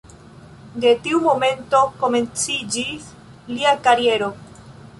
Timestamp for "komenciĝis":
2.03-3.07